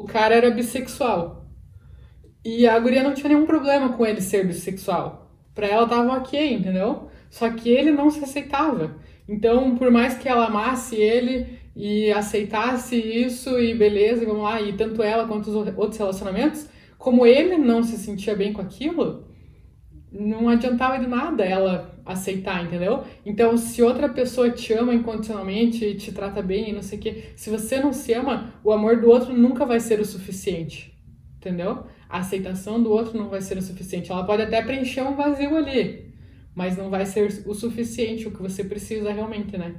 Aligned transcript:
o 0.00 0.06
cara 0.06 0.34
era 0.34 0.50
bissexual. 0.50 1.44
E 2.42 2.66
a 2.66 2.78
guria 2.78 3.02
não 3.02 3.12
tinha 3.12 3.28
nenhum 3.28 3.44
problema 3.44 3.90
com 3.90 4.06
ele 4.06 4.22
ser 4.22 4.46
bissexual. 4.46 5.30
Pra 5.54 5.66
ela 5.66 5.86
tava 5.86 6.16
ok, 6.16 6.54
entendeu? 6.54 7.10
Só 7.28 7.50
que 7.50 7.68
ele 7.68 7.90
não 7.90 8.10
se 8.10 8.24
aceitava. 8.24 8.96
Então, 9.28 9.76
por 9.76 9.90
mais 9.90 10.16
que 10.16 10.26
ela 10.26 10.46
amasse 10.46 10.96
ele 10.96 11.58
e 11.76 12.10
aceitasse 12.10 12.96
isso 12.96 13.58
e 13.60 13.74
beleza, 13.74 14.24
vamos 14.24 14.42
lá, 14.42 14.60
e 14.62 14.72
tanto 14.72 15.02
ela 15.02 15.28
quanto 15.28 15.50
os 15.50 15.54
outros 15.76 15.98
relacionamentos, 15.98 16.66
como 16.96 17.26
ele 17.26 17.58
não 17.58 17.82
se 17.82 17.98
sentia 17.98 18.34
bem 18.34 18.54
com 18.54 18.62
aquilo, 18.62 19.26
não 20.12 20.48
adiantava 20.48 20.98
de 20.98 21.06
nada 21.06 21.44
ela 21.44 21.94
aceitar, 22.04 22.64
entendeu? 22.64 23.04
Então, 23.24 23.56
se 23.56 23.82
outra 23.82 24.08
pessoa 24.08 24.50
te 24.50 24.72
ama 24.72 24.92
incondicionalmente 24.94 25.84
e 25.84 25.94
te 25.94 26.12
trata 26.12 26.42
bem 26.42 26.70
e 26.70 26.72
não 26.72 26.82
sei 26.82 26.98
o 26.98 27.00
quê, 27.00 27.24
se 27.36 27.48
você 27.48 27.78
não 27.78 27.92
se 27.92 28.12
ama, 28.12 28.54
o 28.64 28.72
amor 28.72 29.00
do 29.00 29.08
outro 29.08 29.32
nunca 29.32 29.64
vai 29.64 29.78
ser 29.78 30.00
o 30.00 30.04
suficiente, 30.04 30.92
entendeu? 31.36 31.84
A 32.08 32.18
aceitação 32.18 32.82
do 32.82 32.90
outro 32.90 33.16
não 33.16 33.28
vai 33.28 33.40
ser 33.40 33.56
o 33.56 33.62
suficiente. 33.62 34.10
Ela 34.10 34.24
pode 34.24 34.42
até 34.42 34.60
preencher 34.62 35.02
um 35.02 35.14
vazio 35.14 35.56
ali, 35.56 36.12
mas 36.54 36.76
não 36.76 36.90
vai 36.90 37.06
ser 37.06 37.44
o 37.46 37.54
suficiente 37.54 38.26
o 38.26 38.32
que 38.32 38.42
você 38.42 38.64
precisa 38.64 39.12
realmente, 39.12 39.56
né? 39.56 39.76